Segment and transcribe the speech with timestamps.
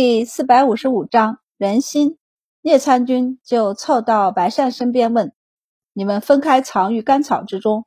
[0.00, 2.18] 第四百五十五章人心。
[2.62, 5.32] 聂参军就凑到白善身边问
[5.92, 7.84] ：“你们分开藏于干草之中，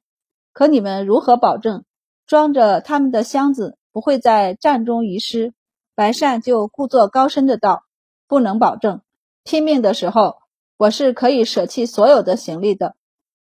[0.52, 1.86] 可你们如何保证
[2.28, 5.54] 装着他们的箱子不会在战中遗失？”
[5.96, 7.84] 白善就故作高深的道
[8.28, 9.00] ：“不能保证。
[9.46, 10.36] 拼命的时候，
[10.76, 12.98] 我是可以舍弃所有的行李的。”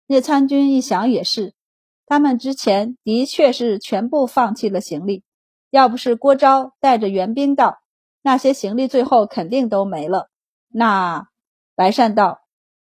[0.08, 1.54] 聂参军一想也是，
[2.06, 5.22] 他们之前的确是全部放弃了行李，
[5.70, 7.83] 要不是郭昭带着援兵到。
[8.24, 10.30] 那些行李最后肯定都没了。
[10.70, 11.28] 那
[11.76, 12.40] 白善道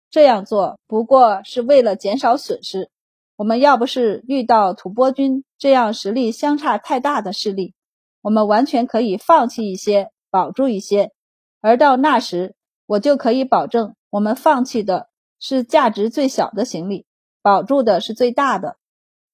[0.09, 2.90] 这样做不过是为了减少损失。
[3.36, 7.73] 我们要不是遇到吐蕃军这样实力相差太大的势力，
[8.22, 11.12] 我们完全可以放弃一些，保住一些。
[11.60, 17.08] 而到那时，我就可以保证，我们放弃的是价值最小的行李，
[17.41, 18.77] 保住的是最大的。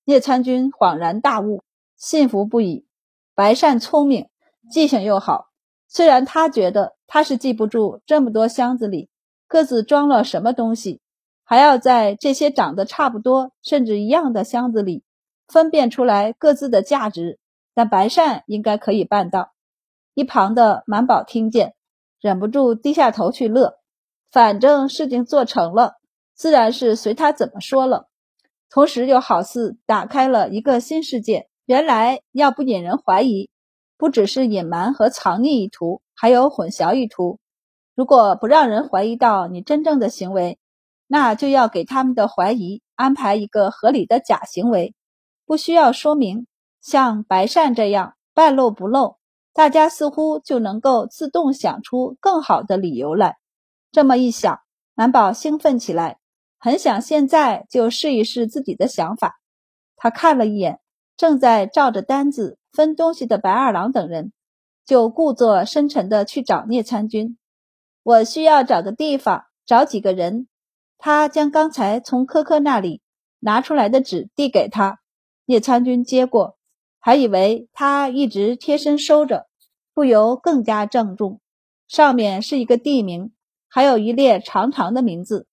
[0.05, 1.63] 聂参军恍然大悟，
[1.97, 2.87] 信服不已。
[3.35, 4.29] 白善聪明，
[4.71, 5.46] 记性又好。
[5.87, 9.09] 虽然他觉得他是记不住这么多箱子里
[9.47, 10.99] 各自装了什么东西，
[11.43, 15.03] 还要在这些长得差不多甚至一样的箱子里
[15.47, 17.39] 分辨出来各自的价值，
[17.73, 19.53] 但白善应该可以办到。
[20.13, 21.75] 一旁的满宝听见，
[22.19, 23.77] 忍不住低下头去乐。
[24.29, 25.93] 反正事情做成了，
[26.35, 28.09] 自然是随他怎么说了。
[28.69, 31.47] 同时又好似打开了一个新世界。
[31.65, 33.49] 原来要不引人怀疑。
[33.97, 37.39] 不只是隐瞒和藏匿意图，还有混淆意图。
[37.95, 40.59] 如果不让人怀疑到你真正的行为，
[41.07, 44.93] 那就要给他们的怀疑安排一个合理的假行为，
[45.45, 46.45] 不需要说明。
[46.79, 49.17] 像白善这样半露不露，
[49.51, 53.37] 大家似乎就能够自动想出更好的理由来。
[53.91, 54.59] 这么一想，
[54.93, 56.19] 满宝兴奋起来，
[56.59, 59.39] 很想现在就试一试自己的想法。
[59.95, 60.79] 他看了一眼
[61.17, 62.57] 正在照着单子。
[62.71, 64.31] 分东西的白二郎等人
[64.85, 67.39] 就故作深沉的去找聂参军。
[68.03, 70.47] 我需要找个地方，找几个人。
[70.99, 73.01] 他将刚才从科科那里
[73.39, 74.99] 拿出来的纸递给他，
[75.45, 76.55] 聂参军接过，
[76.99, 79.47] 还以为他一直贴身收着，
[79.95, 81.41] 不由更加郑重。
[81.87, 83.31] 上面是一个地名，
[83.67, 85.47] 还有一列长长的名字。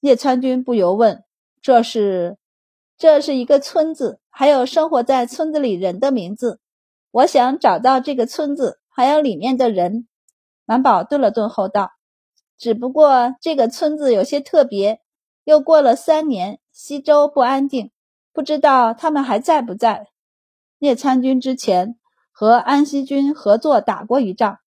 [0.00, 1.22] 聂参军不由问
[1.62, 2.36] ：“这是？
[2.96, 6.60] 这是一个村子，还有生活在村子里人的名字。”
[7.10, 10.08] 我想找到这个村子，还有里面的人。
[10.64, 11.92] 满宝顿了顿后道
[12.58, 15.00] ：“只不过这个村子有些特别。
[15.44, 17.92] 又过了三年，西周不安定，
[18.32, 20.08] 不知道他们还在不在。
[20.78, 21.96] 聂参军之前
[22.32, 24.58] 和安西军合作打过一仗，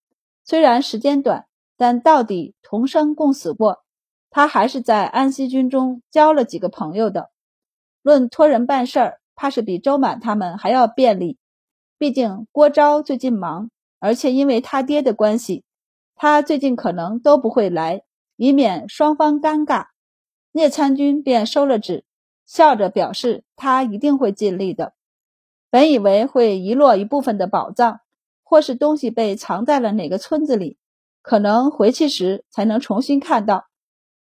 [0.46, 3.84] 虽然时间短，但到底同生共死过。
[4.30, 7.32] 他还是在安西军中交了几个朋友的。
[8.08, 11.38] 论托人办事儿，怕是比周满他们还要便利。”
[12.00, 13.70] 毕竟郭昭最近忙，
[14.00, 15.66] 而且因为他爹的关系，
[16.16, 18.04] 他最近可能都不会来，
[18.38, 19.88] 以免双方尴尬。
[20.54, 22.06] 聂参军便收了纸，
[22.46, 24.94] 笑着表示他一定会尽力的。
[25.70, 28.00] 本以为会遗落一部分的宝藏，
[28.42, 30.78] 或是东西被藏在了哪个村子里，
[31.22, 33.66] 可能回去时才能重新看到，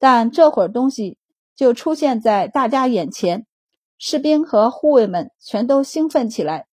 [0.01, 1.19] 但这会儿东西
[1.55, 3.47] 就出现在大家眼前，
[3.99, 6.67] 士兵和护卫们全都兴奋起来。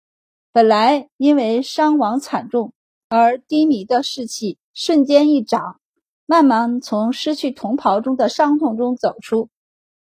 [0.51, 2.73] 本来因为伤亡惨重
[3.09, 5.79] 而低迷的士气瞬间一涨，
[6.25, 9.49] 慢慢从失去同袍中的伤痛中走出。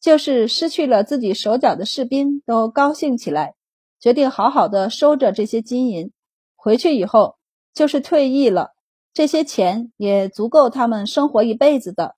[0.00, 3.54] 就是失去了自己手脚的士兵都高兴起来，
[4.00, 6.10] 决定好好的收着这些金银。
[6.56, 7.36] 回去以后，
[7.72, 8.70] 就是退役了，
[9.14, 12.16] 这些钱也足够他们生活一辈子的。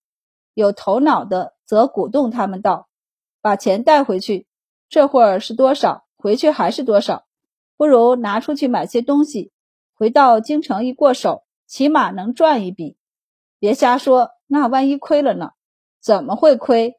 [0.54, 2.88] 有头脑的则鼓动他们道
[3.42, 4.46] ：“把钱带回去，
[4.94, 7.24] 这会儿是多少，回去还是多少。”
[7.76, 9.50] 不如拿出去买些东西，
[9.96, 12.96] 回到京城一过手，起码能赚一笔。
[13.58, 15.50] 别瞎说，那万一亏了呢？
[16.00, 16.94] 怎么会亏？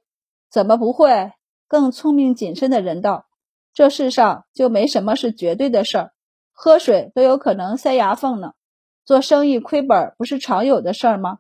[0.52, 1.32] 怎么不会？
[1.70, 3.28] 更聪明谨慎的人道：
[3.74, 6.12] 这世上就没什么是绝对的事儿，
[6.52, 8.52] 喝水都有可能塞牙缝呢。
[9.06, 11.40] 做生意亏本不是常有的事儿吗？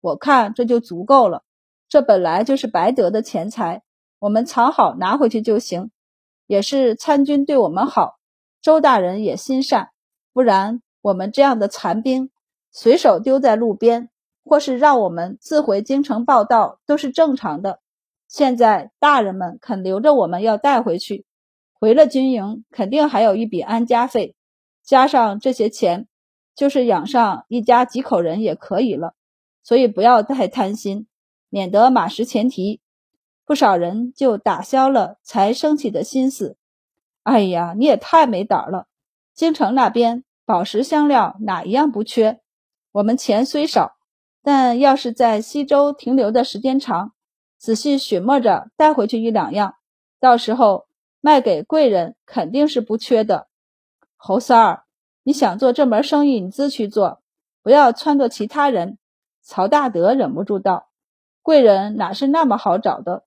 [0.00, 1.44] 我看这就足够了。
[1.88, 3.84] 这本来就是白得的钱财，
[4.18, 5.90] 我们藏好拿回去就行。
[6.46, 8.18] 也是参军对我们好。
[8.62, 9.90] 周大人也心善，
[10.32, 12.30] 不然我们这样的残兵
[12.70, 14.10] 随手丢在路边，
[14.44, 17.80] 或是让我们自回京城报道，都是正常的。
[18.28, 21.26] 现在大人们肯留着我们要带回去，
[21.80, 24.36] 回了军营肯定还有一笔安家费，
[24.84, 26.06] 加上这些钱，
[26.54, 29.14] 就是养上一家几口人也可以了。
[29.64, 31.08] 所以不要太贪心，
[31.48, 32.80] 免得马失前蹄。
[33.46, 36.58] 不少人就打消了才升起的心思。
[37.22, 38.88] 哎呀，你也太没胆了！
[39.34, 42.40] 京城那边宝石香料哪一样不缺？
[42.90, 43.96] 我们钱虽少，
[44.42, 47.12] 但要是在西周停留的时间长，
[47.56, 49.76] 仔细寻摸着带回去一两样，
[50.18, 50.86] 到时候
[51.20, 53.46] 卖给贵人肯定是不缺的。
[54.16, 54.84] 侯三儿，
[55.22, 57.22] 你想做这门生意，你自去做，
[57.62, 58.98] 不要撺掇其他人。
[59.42, 60.88] 曹大德忍不住道
[61.42, 63.22] ：“贵人哪是那么好找的？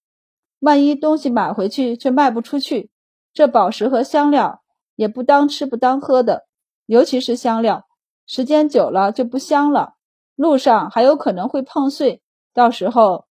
[0.59, 2.91] 万一东西买回去却卖不出去，
[3.33, 4.61] 这宝石和香料
[4.95, 6.47] 也不当吃不当喝的，
[6.85, 7.87] 尤其是香料，
[8.25, 9.95] 时间久了就不香了，
[10.35, 12.21] 路上还有可能会碰碎。
[12.53, 13.25] 到时候……”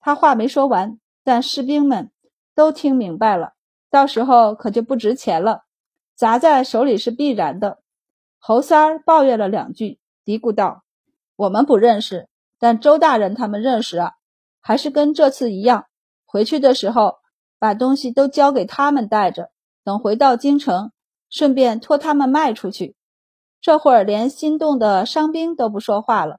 [0.00, 2.12] 他话没说完，但士兵们
[2.54, 3.54] 都听明白了，
[3.90, 5.64] 到时候可就不值钱了。
[6.14, 7.80] 砸在手里是必然的。
[8.38, 10.84] 侯三儿抱怨了两句，嘀咕道
[11.34, 12.28] ：“我们不认识，
[12.58, 14.12] 但周大人他们认识啊。
[14.60, 15.86] 还是跟这次一样，
[16.30, 17.16] 回去的时候
[17.58, 19.50] 把东西都交给他们带着，
[19.82, 20.92] 等回到京城，
[21.30, 22.94] 顺便托他们卖出去。
[23.62, 26.38] 这会儿连心动的伤兵都不说话了，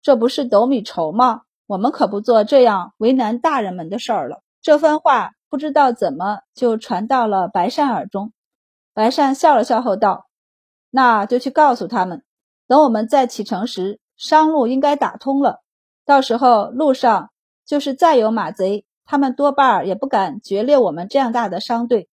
[0.00, 1.42] 这不是斗米仇吗？
[1.66, 8.32] 我们可不做这样为难大人们的事儿了。”这番话不知道怎么就传到了白善耳中。
[8.94, 10.26] 白善笑了笑后道
[10.90, 12.24] ：“那就去告诉他们，
[12.66, 15.60] 等我们再启程时，商路应该打通了。
[16.04, 17.30] 到时候路上
[17.66, 22.10] 就是再有马贼，他们多半也不敢决裂我们这样大的商队。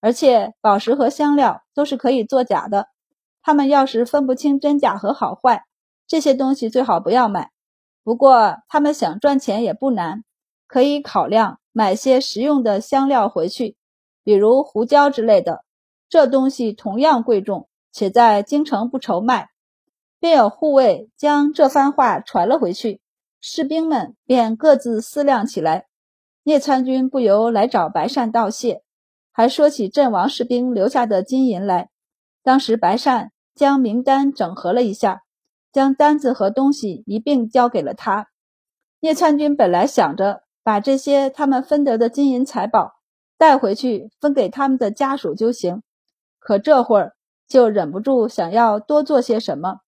[0.00, 2.88] 而且宝石和香料都是可以作假的，
[3.42, 5.64] 他们要是分不清真假和好坏，
[6.06, 7.50] 这些东西最好不要买。
[8.02, 10.22] 不过他们想赚钱也不难，
[10.66, 13.78] 可以考量买些实用的香料回去，
[14.22, 15.64] 比如胡椒之类的。”
[16.10, 19.48] 这东西同样贵重，且在京城不愁卖，
[20.20, 23.00] 便有护卫将这番话传了回去。
[23.40, 25.86] 士兵们便各自思量起来。
[26.46, 28.82] 聂参军不由来找白善道谢，
[29.32, 31.88] 还说起阵亡士兵留下的金银来。
[32.42, 35.22] 当时白善将名单整合了一下，
[35.72, 38.28] 将单子和东西一并交给了他。
[39.00, 42.92] 聂参军本来想着把这些他们分得的金银财宝
[43.38, 45.82] 带回去分给他们的家属就行。
[46.38, 47.14] 可这会儿
[47.48, 49.78] 就忍不住想要多做些什么。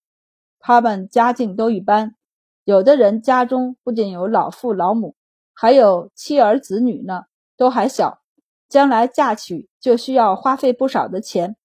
[0.59, 2.15] 他们家境都一般，
[2.63, 5.15] 有的人家中不仅有老父老母，
[5.59, 7.23] 还有妻儿子女呢，
[7.57, 8.21] 都还小，
[8.69, 11.55] 将来嫁娶就需要花费不少的钱，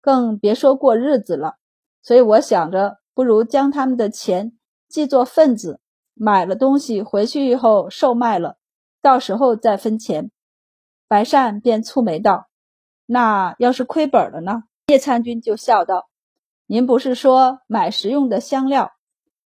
[0.00, 1.56] 更别说过日子了。
[2.02, 4.56] 所以我想着，不如将他们的钱
[4.88, 5.80] 记作份子，
[6.14, 8.58] 买了东西回去以后售卖了，
[9.00, 10.30] 到时候再分钱。
[11.08, 12.46] 白善便蹙眉道。
[13.06, 14.62] 那要是亏本了呢？
[14.86, 16.08] 叶参军就笑道
[16.66, 18.92] ：“您不是说买食用的香料？”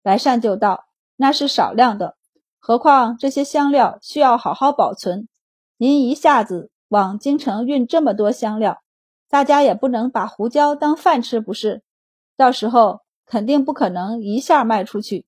[0.02, 0.86] 白善就道
[1.18, 2.16] ：“那是少量的，
[2.64, 5.28] 何况这些香料需要好好保存。
[5.78, 8.84] 您一下子往京城运这么多香料，
[9.30, 11.82] 大家也不能把胡椒当饭吃，不是？
[12.38, 15.26] 到时候肯定不可能一下卖出去。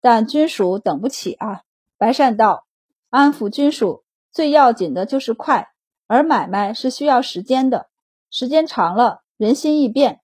[0.00, 1.62] 但军属等不起啊！”
[1.96, 2.66] 白善道
[3.10, 4.02] ：“安抚军属
[4.32, 5.68] 最要紧的就是快。”
[6.08, 7.86] 而买卖是需要时间的，
[8.28, 10.20] 时间长了，人心易变。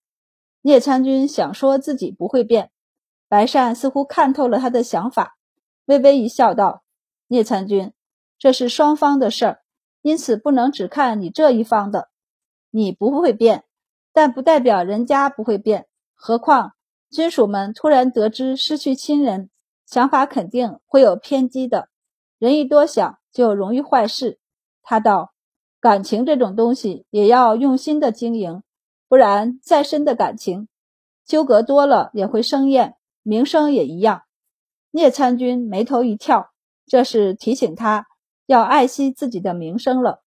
[0.60, 2.72] 聂参军想说自己不会变，
[3.28, 5.37] 白善似乎看透了他的想法，
[5.88, 6.82] 微微一笑，道
[7.28, 7.94] ：“聂参军，
[8.38, 9.60] 这是双方的事儿，
[10.02, 12.10] 因此不能只看你这一方的。
[12.70, 13.64] 你不会变，
[14.12, 15.86] 但不代表人家不会变。
[16.14, 16.74] 何况
[17.10, 19.48] 军属们突然得知失去亲人，
[19.86, 21.88] 想法肯定会有偏激的。
[22.38, 24.38] 人一多想，就容易坏事。”
[24.84, 25.32] 他道。
[25.80, 28.64] 感情这种东西也要用心的经营，
[29.06, 30.66] 不然再深的感情，
[31.24, 32.96] 纠葛多了也会生厌。
[33.22, 34.22] 名声也一样。
[34.90, 36.50] 聂参军眉头一跳，
[36.86, 38.06] 这是提醒他
[38.46, 40.22] 要爱惜自己的名声了。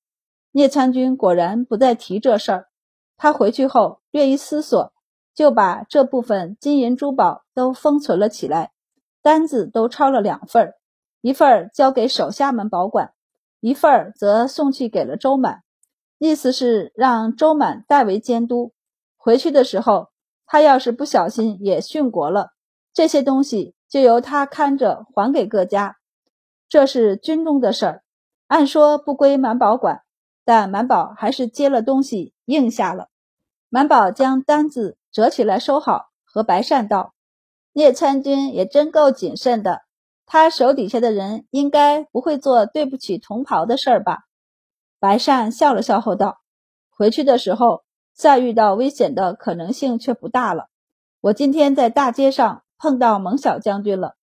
[0.51, 2.67] 聂参军果然不再提这事儿。
[3.17, 4.93] 他回去后略一思索，
[5.33, 8.71] 就把这部分金银珠宝都封存了起来，
[9.21, 10.73] 单子都抄了两份，
[11.21, 13.13] 一份交给手下们保管。
[13.59, 15.61] 一份则送去给了周满，
[16.17, 18.73] 意思是让周满代为监督。
[19.17, 20.09] 回去的时候，
[20.47, 22.53] 他要是不小心也殉国了，
[22.91, 25.97] 这些东西就由他看着还给各家。
[26.69, 28.03] 这是军中的事儿，
[28.47, 30.03] 按说不归满宝管，
[30.45, 33.09] 但满宝还是接了东西应下了。
[33.67, 37.13] 满宝将单子折起来收好，和白善道
[37.73, 39.81] ：“聂参军也真够谨慎的。”
[40.25, 44.19] 他手底下的人应该不会做对不起同袍的事儿吧？
[44.97, 46.39] 白善笑了笑后道
[46.89, 47.83] ：“回去的时候
[48.13, 50.69] 再遇到危险的可能性却不大了。
[51.19, 54.15] 我今天在大街上碰到蒙小将军了，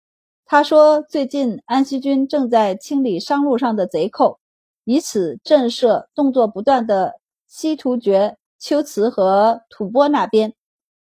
[0.46, 4.40] 他说最近安西军正在清理商路上的贼寇，
[4.84, 10.54] 以此震慑动作不断的西突厥、龟兹和吐蕃那边。”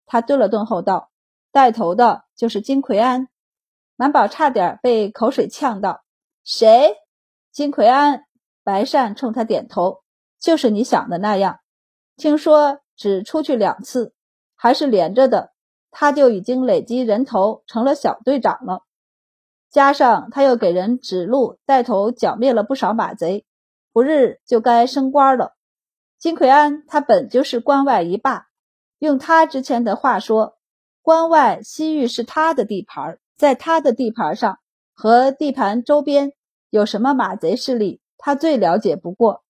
[0.06, 1.10] 他顿了顿后道
[1.52, 3.30] ：“带头的就是金奎安。
[3.96, 6.04] 满宝差点被口水呛到。
[6.44, 6.94] 谁？
[7.52, 8.26] 金奎安。
[8.64, 10.04] 白善冲他点头，
[10.40, 11.62] 就是你想的那样。
[12.16, 14.14] 听说只出去两次，
[14.56, 15.52] 还是连着的，
[15.92, 18.84] 他就已经累积人头成了小队长了。
[19.70, 23.46] 加上他又给人指路，带头剿灭了不少马贼，
[23.94, 25.56] 不日就该升官了。
[26.18, 28.48] 金奎安他本就是关外一霸，
[28.98, 30.58] 用他之前的话说，
[31.02, 34.60] 关外西域是他的地盘，在他的地盘上
[34.94, 36.34] 和地盘周边
[36.70, 38.02] 有什么马贼势力。
[38.18, 39.44] 他最了解不过，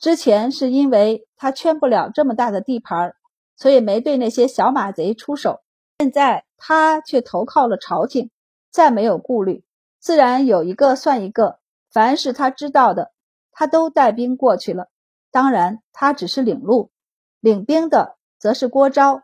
[0.00, 3.14] 之前是因为他圈不了这么大的地盘，
[3.54, 5.60] 所以没对那些小马贼出手。
[6.00, 8.30] 现在他却投靠了朝廷，
[8.70, 9.64] 再没有顾虑，
[9.98, 11.58] 自然有一个算一个。
[11.90, 13.10] 凡是他知道的，
[13.50, 14.90] 他都带兵过去了。
[15.32, 16.92] 当然，他只是领路，
[17.40, 19.22] 领兵的则是郭昭。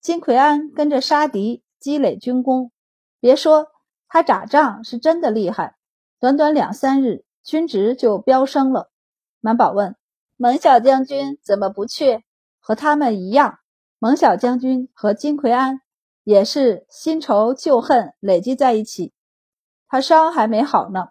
[0.00, 2.72] 金奎安跟着杀敌，积累军功。
[3.20, 3.68] 别说
[4.08, 5.76] 他打仗是真的厉害，
[6.18, 7.24] 短短两三日。
[7.44, 8.90] 军职就飙升了。
[9.38, 9.94] 满宝问
[10.36, 12.24] ：“蒙小将军怎么不去？”
[12.58, 13.60] 和他们一样，
[14.00, 15.80] 蒙小将军和金奎安
[16.26, 19.12] 也是新仇旧恨累积在一起。
[19.86, 21.10] 他伤还没好呢。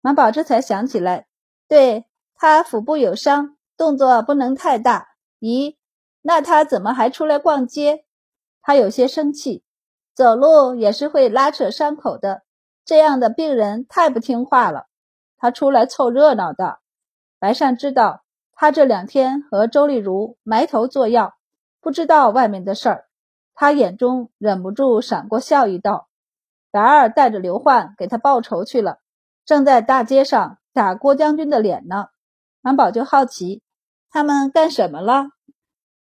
[0.00, 1.28] 马宝这才想起来，
[1.68, 5.10] 对他腹部有伤，动作不能太大。
[5.38, 5.76] 咦，
[6.22, 8.04] 那他怎么还出来逛街？
[8.60, 9.62] 他有些生气，
[10.16, 12.42] 走路也是会拉扯伤口的。
[12.84, 14.88] 这样的病人太不听话了。
[15.38, 16.80] 他出来凑热闹的，
[17.38, 21.34] 白善知道他这两天和周丽如埋头做药，
[21.80, 23.09] 不知道外面的事儿。
[23.54, 26.08] 他眼中忍不住闪过笑意，道
[26.70, 29.00] ：“白二带着刘焕给他报仇去了，
[29.44, 32.06] 正在大街上打郭将军的脸呢。”
[32.62, 33.62] 满宝就好奇，
[34.10, 35.30] 他们干什么了？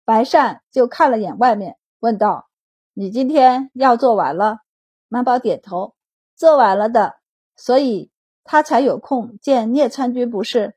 [0.05, 2.49] 白善就看了眼外面，问道
[2.93, 4.59] ：“你今天要做完了？”
[5.07, 5.95] 满宝点头
[6.35, 7.15] ：“做完了的。”
[7.55, 8.11] 所以。
[8.51, 10.75] 他才有空见聂参军不是？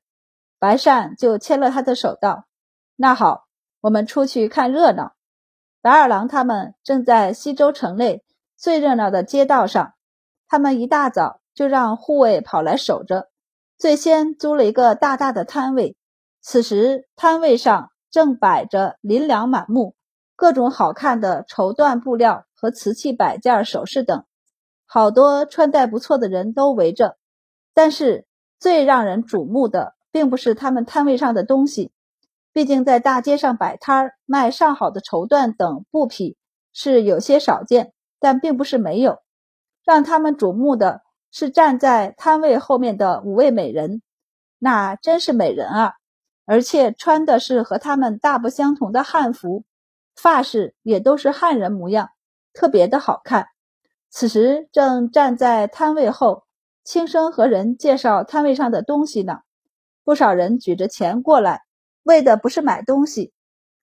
[0.58, 2.44] 白善就牵了他的手道
[2.96, 3.46] ：“那好，
[3.80, 5.14] 我们出去看热闹。”
[5.82, 8.22] 白二郎他们正在西周城内
[8.56, 9.94] 最热闹的街道上，
[10.46, 13.28] 他们一大早就让护卫跑来守着，
[13.76, 15.96] 最先租了一个大大的摊位。
[16.40, 19.96] 此时摊位上正摆着琳琅满目、
[20.36, 24.24] 各种好看的绸缎布料和瓷器摆件、首饰等，
[24.86, 27.16] 好多穿戴不错的人都围着。
[27.74, 28.24] 但是
[28.60, 31.90] 最让人瞩目的，并不是他们摊位上的东西，
[32.52, 36.36] 毕竟在大街上摆摊儿卖上好的绸缎等布匹
[36.72, 39.18] 是有些少见，但并不是没有。
[39.84, 44.02] 让他们瞩目的是站在摊位后面的五位美人，
[44.58, 45.94] 那真是美人啊！
[46.44, 49.64] 而且穿的是和他们大不相同的汉服，
[50.14, 52.10] 发饰也都是汉人模样，
[52.52, 53.46] 特别的好看。
[54.10, 56.44] 此时正站在摊位后。
[56.84, 59.42] 轻声和人介绍摊位上的东西呢，
[60.02, 61.62] 不少人举着钱过来，
[62.02, 63.32] 为的不是买东西，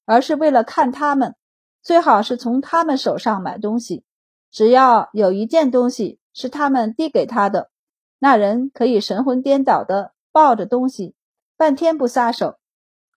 [0.05, 1.35] 而是为了看他们，
[1.81, 4.03] 最好是从他们手上买东西。
[4.51, 7.69] 只要有一件东西是他们递给他的，
[8.17, 11.15] 那人可以神魂颠倒的抱着东西，
[11.55, 12.57] 半天不撒手。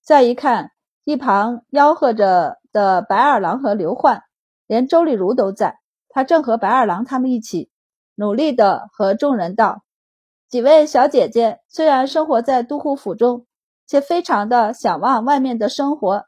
[0.02, 0.72] 再一看，
[1.04, 4.24] 一旁吆喝着的白二郎和刘焕，
[4.66, 5.78] 连周丽如都在，
[6.08, 7.70] 他正和白二郎他们一起。
[8.16, 9.82] 努力的和众人道
[10.50, 13.46] ：“几位小姐姐虽然生活在都护府中，
[13.90, 16.26] 却非常的想望外面的生活。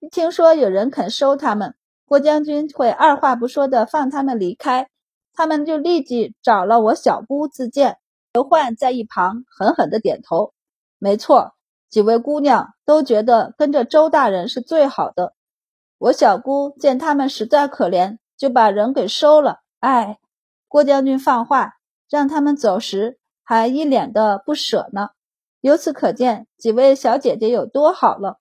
[0.00, 4.88] 一听说有人肯收他们，郭将军会二话不说的放他们离开，
[5.32, 7.98] 他们就立即找了我小姑自荐。”
[8.34, 10.54] 刘焕在一旁狠狠的点头
[10.98, 11.52] ：“没错，
[11.88, 15.34] 几位姑娘都觉得跟着周大人是最好的。
[15.98, 19.60] 我小姑见他们实在可怜，就把人给收了。
[19.78, 20.18] 哎。”
[20.66, 21.74] 郭将军放话，
[22.10, 25.10] 让他们走时还一脸的不舍呢。
[25.64, 28.38] 由此可见，几位小姐姐有多好了。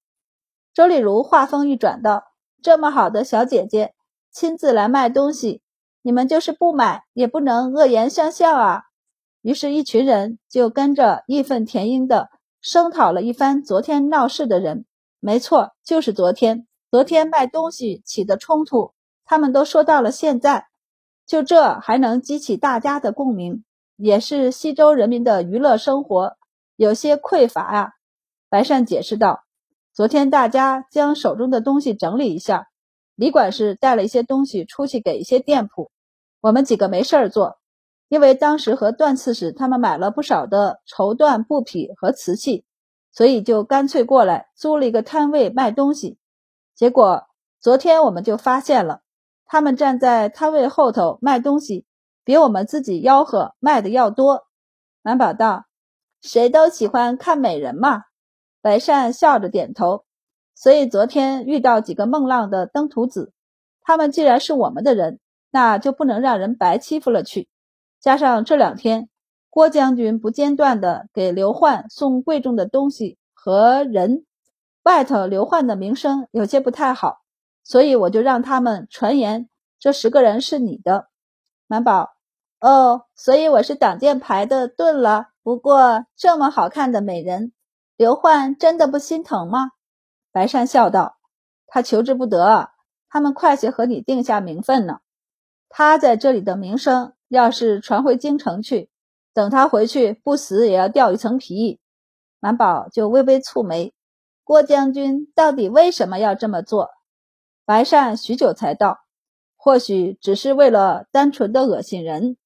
[0.74, 2.26] 周丽如话锋一转道
[2.62, 3.94] ：“这么好的小姐姐
[4.30, 5.62] 亲自来卖东西，
[6.02, 8.82] 你们就是不买，也不能恶言相向啊。”
[9.42, 14.84] 于是，一群人就跟着义愤填膺的声讨了一番昨天闹事的人。
[15.22, 16.68] 没错，就是昨天。
[16.92, 18.92] 昨天卖东西起的冲突，
[19.24, 20.68] 他们都说到了现在。
[21.26, 23.64] 就这还能激起大家的共鸣，
[23.96, 26.36] 也是西周人民的娱乐生活
[26.76, 27.92] 有些匮乏啊。
[28.50, 29.44] 白善解释道
[29.94, 32.68] ：“昨天大家将手中的东西整理一下，
[33.16, 35.92] 李管事带了一些东西出去给一些店铺，
[36.42, 37.58] 我们几个没事儿做，
[38.10, 42.66] 因为当时和段刺史他们买了不少的绸缎布匹和瓷器，
[43.12, 46.18] 所以就干脆过来租了一个摊位卖东西。
[46.76, 47.28] 结果
[47.60, 49.02] 昨天我们就发现了。”
[49.46, 51.86] 他们站在摊位后头卖东西，
[52.24, 54.48] 比我们自己吆喝卖的要多。
[55.04, 55.66] 满宝道
[56.24, 58.06] ：“谁都喜欢看美人嘛。”
[58.64, 60.06] 白善笑着点头。
[60.56, 63.34] 所以昨天遇到几个孟浪的登徒子，
[63.82, 65.20] 他们既然是我们的人，
[65.52, 67.50] 那就不能让人白欺负了去。
[68.00, 69.10] 加上这两天
[69.50, 74.26] 郭将军不间断的给刘焕送贵重的东西和人，
[74.84, 77.22] 外头刘焕的名声有些不太好，
[77.64, 79.50] 所以我就让他们传言
[79.80, 81.08] 这十个人是你的。
[81.68, 82.12] 满宝，
[82.64, 85.32] 哦，所以我是挡箭牌的盾了。
[85.44, 87.52] 不过这么好看的美人，
[87.98, 89.72] 刘焕真的不心疼吗？
[90.32, 91.18] 白善笑道
[91.68, 92.70] ：“他求之不得，
[93.10, 95.00] 他们快些和你定下名分呢。
[95.68, 98.90] 他在这里的名声，要是传回京城去，
[99.34, 101.82] 等他回去不死也要掉一层皮。”
[102.40, 103.94] 满宝就微微蹙眉
[104.46, 106.92] ：“郭将军到底为什么要这么做？”
[107.68, 109.00] 白善许久才道
[109.58, 112.38] ：“或许只是为了单纯的恶心人。”